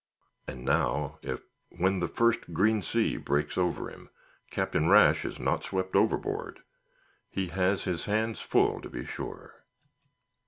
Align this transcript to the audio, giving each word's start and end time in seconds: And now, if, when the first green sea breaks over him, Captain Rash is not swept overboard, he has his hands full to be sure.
And 0.47 0.65
now, 0.65 1.19
if, 1.21 1.41
when 1.69 1.99
the 1.99 2.07
first 2.07 2.53
green 2.55 2.81
sea 2.81 3.17
breaks 3.17 3.55
over 3.55 3.87
him, 3.91 4.09
Captain 4.49 4.89
Rash 4.89 5.23
is 5.25 5.37
not 5.37 5.63
swept 5.63 5.95
overboard, 5.95 6.61
he 7.29 7.49
has 7.49 7.83
his 7.83 8.05
hands 8.05 8.39
full 8.41 8.81
to 8.81 8.89
be 8.89 9.05
sure. 9.05 9.63